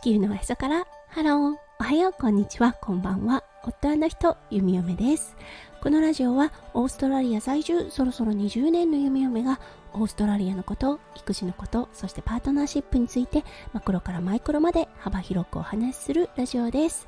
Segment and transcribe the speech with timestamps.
[0.00, 5.36] 地球のへそからハローおはようこんにちはこんばんは夫の人弓嫁です
[5.82, 9.60] このラジオはオーストラリア在住そろそろ20年の弓嫁が
[9.92, 17.06] オーストラリアのこと育児のことそしてパートナーシップについてマクロからマイクロまで幅広くお話しするラジオです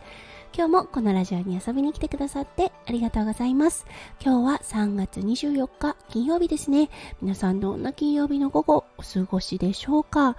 [0.55, 3.87] 今日もこのラジオに遊びに来てくださってありがとうございます。
[4.23, 6.91] 今日は3月24日金曜日ですね。
[7.23, 10.37] 皆さんどんな金曜日の午後お過ごしでしょうか？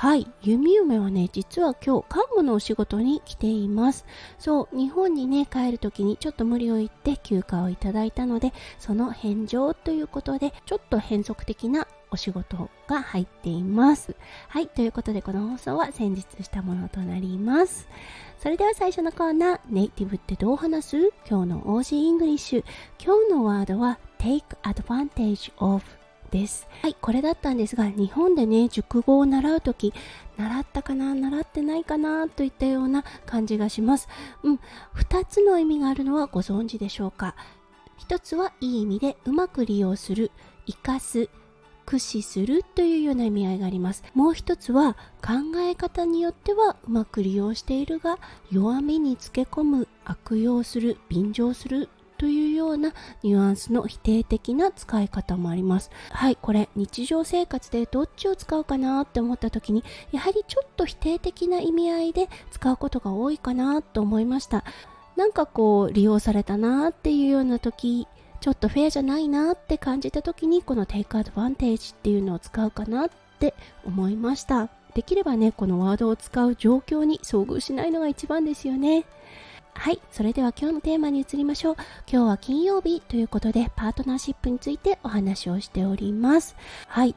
[0.00, 4.06] はい、弓嫁はね、実は今日、看護のお仕事に来ています。
[4.38, 14.16] そう、日本にね、帰る時にちょっと無理を言って休暇をいただいたので、その返上ということで、ちょっと変則的なお仕事が入っています。
[14.48, 17.86] はい、ということでこの放送は先録りしたものとなります。
[18.38, 20.96] それでは最初のコーナー、ネイティブってどう話す？
[21.28, 22.64] 今日の Aussie English。
[22.98, 25.84] 今日のワードは take advantage of
[26.30, 26.68] です。
[26.82, 29.92] はい、これだったんですが、日本でね、熟語を習うとき、
[30.36, 34.08] 習ったかな、習ってないかな、といったような感じがします。
[34.42, 34.60] うん、
[34.94, 37.34] 2つの意味があるのはご存知でしょうか
[38.08, 40.30] ？1つはいい意味でうまく利用する、
[40.66, 41.28] 生かす、
[41.84, 44.04] 駆使するというような意味合いがあります。
[44.14, 48.18] もう一つは考え方によってはうまく利用しているが
[48.52, 51.88] 弱みにつけ込む、悪用する、便乗する
[52.20, 55.90] というようなニュアンスの否定的な使い方もあります。
[56.10, 59.82] はい、これ日常生活でどっちを使うかなって思った時に
[60.12, 64.64] やはりちょっと否定的な意味合いで使うことが多いかなと思いました。
[65.16, 68.06] なんかこう利用されたなっていうような時
[68.42, 73.54] ちょっとフェアじゃないなって感じた時にこのテイクアドバンテージっていうのを使うかなって
[73.86, 79.06] 思いましたできればねこのワードを使う状況に遭遇しないのが一番ですよね
[79.80, 81.76] はい、それでは今日のテーマに移りましょう。
[82.06, 86.54] 今日は金曜日ということで、パートナーシップについてお話をしております。
[86.86, 87.16] はい、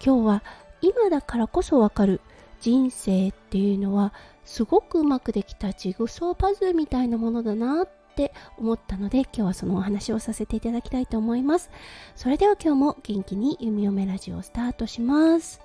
[0.00, 0.44] 今日は
[0.80, 2.20] 今だからこそわかる
[2.60, 4.12] 人生っていうのは
[4.44, 11.68] すごくうまくできたジグソーパズルみたいなものだなって思ったので今日はそのお話をさせていただきたいと思います。
[12.14, 15.60] それでは今日も元気に弓嫁ラジオをスタートします。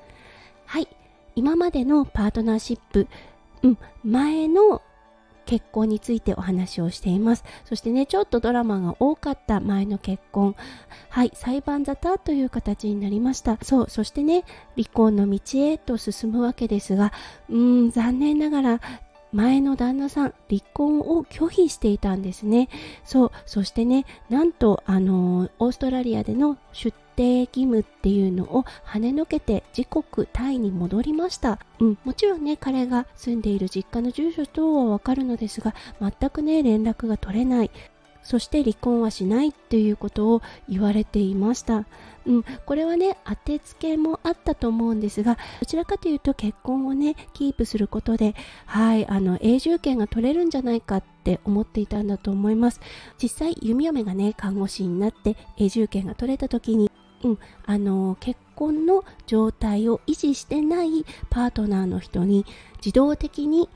[0.65, 0.87] はい、
[1.35, 3.07] 今までのパートナーシップ、
[3.61, 4.81] うん、前の
[5.45, 7.43] 結婚についてお話をしています。
[7.65, 10.55] そしてねちょっとドラマが多かった前の結婚。
[11.09, 13.57] はい裁判沙汰という形になりました。
[13.61, 14.43] そうそしてね
[14.75, 17.13] 離婚の道へと進むわけですが
[17.49, 18.81] うーん残念ながら
[19.31, 22.69] 前の旦那さん離婚を拒否していたんですね。
[23.03, 37.71] そうそしてねなんとあのオーストラリアでの出定義務っていうのを跳ねのけて自国タイに戻りました、うん、もちろんね彼が住んでいる実家の住所等はわかるのですが全くね連絡が取れない
[38.23, 41.85] そして離婚はしないっていうことを言われていました。
[42.25, 48.33] うん、これはね、当てつけもあったと思うんですが、どちらかというと結婚をね、キープすることで、
[48.65, 52.79] はい、あの、永住権が取れるんじゃないかって思っていたんだと思います。
[53.21, 56.89] 実際、弓嫁がね、看護師になって永住権が取れた時に、
[57.23, 62.45] うん、あの結婚の状態を維持してないパートナーの人に
[62.77, 63.69] 自動的に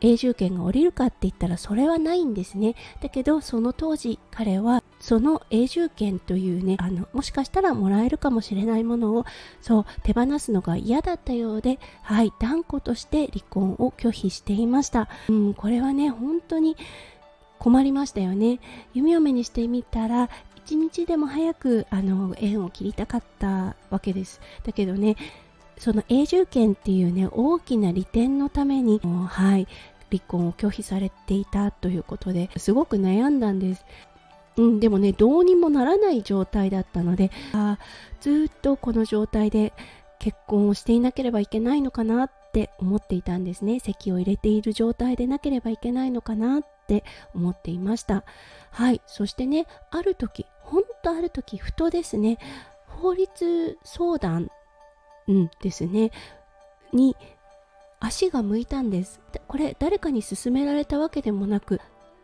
[0.00, 2.74] 永住権が下りるかって言ったらそれはないんですね。
[3.02, 9.26] だけどその当時彼はその永住権というねあのもしかしたらもらえるかもしれないものを
[9.60, 15.08] そう手放すのが嫌だったようではい断固として離婚を拒否していました。
[15.28, 16.76] うんこれはね本当に
[17.58, 18.58] 困りましたよね。
[18.94, 20.30] 弓嫁にしてみたら
[20.70, 24.40] 一日でも早くあの縁を切りたかったわけです。
[24.62, 25.16] だけどね
[25.76, 29.66] その永住権っていうね大きな利点のためにはい
[30.12, 33.84] 離婚を拒否されていたということですごく悩んだんです。
[34.58, 37.78] うん、でもねどうにもならない状態だったのであ
[38.20, 39.72] ずっとこの状態で
[40.20, 43.80] 結婚をしていなければいけないのかなって思っていたんですね。
[43.80, 47.02] 籍を入れている状態でなければいけないのかなって
[47.34, 48.22] 思っていました。
[48.70, 50.46] はいそしてねある時
[51.02, 52.38] とある時ふとですね
[52.86, 54.50] 法律相談、
[55.28, 56.10] うん、ですね
[56.92, 57.16] に
[58.00, 59.20] 足が向いたんです。
[59.46, 61.80] これ誰かに勧められたわけでもなく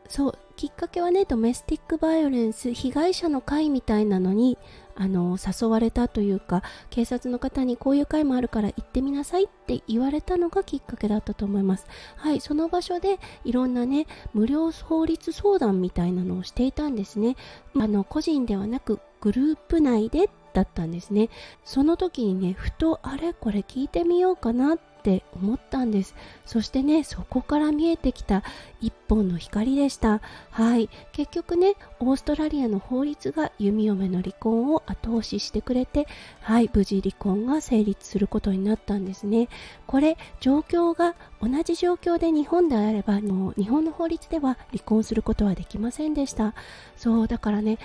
[0.08, 4.56] そうきっかけはねドメスティックバイオレンス被害者の会みたいなのに
[4.98, 11.86] あの誘われたというか警察の方にこういう会もあるから行ってみなさいって言われたのがきっかけだったと思います。
[12.16, 17.36] はいその場所でいろんなね無料法律相談みたいなのをしていたんですね。
[17.76, 21.28] あの個人ではなくグループ内でだったんですね。
[21.64, 23.34] その時にねふとあれ？
[23.34, 26.16] これ聞いてみようかなってって思ったんです。
[26.44, 28.42] そしてねそこから見えてきた
[28.80, 30.20] 一本の光でした。
[30.50, 30.90] はい。
[31.12, 36.08] 結局ねオーストラリアの法律が弓嫁の離婚を後押ししてくれて
[36.40, 36.68] はい。
[36.74, 39.48] 無事離婚が成立することになったんですね。
[39.86, 46.54] これ状況が同じ状況で日本であればもう日本の法律では離婚することはできませんでした。
[46.96, 47.78] そうだからね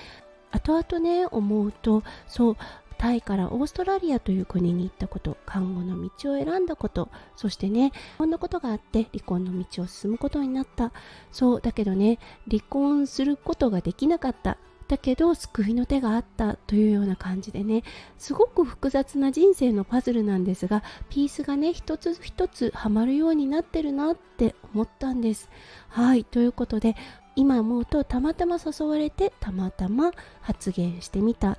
[0.50, 2.58] 後々ね思うとそう
[3.02, 10.94] タイからオーストラリアという国に行ったこと看護の道を選んだことそしてねこんなことがあって離婚の道を進むことになった。
[11.32, 14.58] そうだけどね離婚することができなかった。
[14.88, 16.58] だけど救いの手があった。
[16.68, 17.82] というような感じでね
[18.20, 25.50] すごく複雑な人生のパズルなんですがピースがね一つ一つはまるようになってるなって思ったんです。
[25.90, 26.96] はいということで
[27.36, 30.12] 今思うとたまたま誘われてたまたま
[30.42, 31.58] 発言してみた。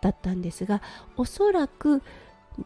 [0.00, 0.82] だったんですが
[1.16, 2.02] おそらく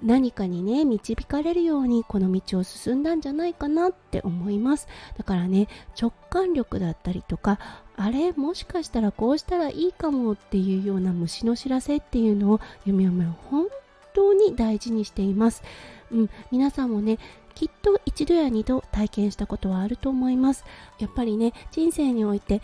[0.03, 4.89] 何かにね導かれるようにこの道を進んだんじゃないかなって思います。
[5.19, 5.69] だからね
[6.01, 7.59] 直感力だったりとか
[7.97, 13.67] あれもしかしたらこうしたらいいかもっていうような虫の知らせっていうのを読み読み本
[14.15, 15.63] 当に大事にしています、
[16.11, 17.19] うん、皆さんもね
[17.55, 20.65] きっと一度や二度体験したことはあると思います。
[20.99, 22.63] やっぱりね人生において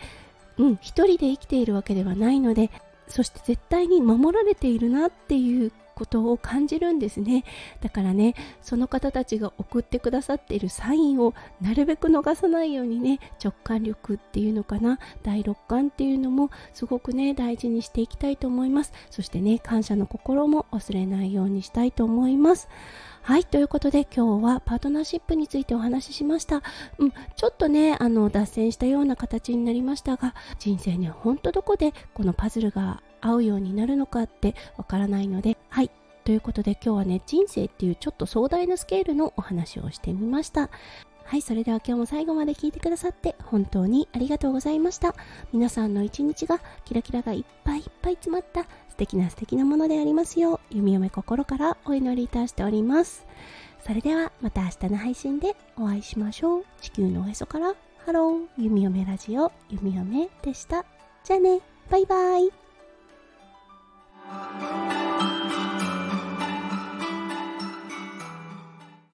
[0.57, 2.71] うん一人で生きているわけではないので
[3.09, 7.43] そして絶対に守られているなっていうことを感じるんですね。
[7.81, 18.93] だからねその方たちが送ってくださっているサインをなるべく逃さないようにね直感力っていうのかな第六感っていうのもすごくね大事にしていきたいと思います。
[19.11, 22.69] そしてね感謝の心も忘れないようにしたいと思います。
[23.21, 26.63] はい、ということで今日はパートナーシップについてお話ししました。
[26.97, 35.91] うん、ちょっとね、あの、脱線したような形になりましたが、人生には本当どこでこのパズルが合うようになるのかってわからないので、はい、
[36.23, 40.69] ということで今日はね、人生っていうちょっと壮大なスケールのお話をしてみました。
[41.23, 45.13] はい、それでは今日も最後まで聞いてくださって本当にありがとうございました。
[45.53, 53.27] 皆さんの一日がキラキラがいっぱいいっぱい詰まった素敵な素敵なものでありますよう、弓嫁心からお祈りいたしております。
[53.85, 56.65] それではまた明日の配信でお会いしましょう。
[56.81, 57.75] 地球のおへそから
[58.05, 60.83] ハロー、弓嫁ラジオ、弓嫁でした。
[61.23, 61.59] じゃあね、
[61.91, 62.68] バイバイ。
[64.29, 64.98] Bye.